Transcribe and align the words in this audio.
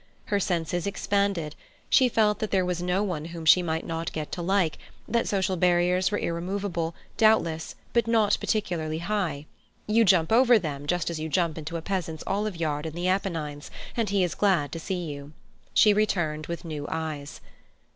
Her 0.25 0.39
senses 0.39 0.87
expanded; 0.87 1.53
she 1.87 2.09
felt 2.09 2.39
that 2.39 2.49
there 2.49 2.65
was 2.65 2.81
no 2.81 3.03
one 3.03 3.25
whom 3.25 3.45
she 3.45 3.61
might 3.61 3.85
not 3.85 4.11
get 4.11 4.31
to 4.31 4.41
like, 4.41 4.79
that 5.07 5.27
social 5.27 5.55
barriers 5.57 6.09
were 6.09 6.17
irremovable, 6.17 6.95
doubtless, 7.17 7.75
but 7.93 8.07
not 8.07 8.35
particularly 8.39 8.97
high. 8.97 9.45
You 9.85 10.03
jump 10.03 10.31
over 10.31 10.57
them 10.57 10.87
just 10.87 11.11
as 11.11 11.19
you 11.19 11.29
jump 11.29 11.55
into 11.55 11.77
a 11.77 11.83
peasant's 11.83 12.23
olive 12.25 12.55
yard 12.57 12.87
in 12.87 12.93
the 12.95 13.07
Apennines, 13.09 13.69
and 13.95 14.09
he 14.09 14.23
is 14.23 14.33
glad 14.33 14.71
to 14.71 14.79
see 14.79 15.05
you. 15.05 15.33
She 15.71 15.93
returned 15.93 16.47
with 16.47 16.65
new 16.65 16.87
eyes. 16.89 17.39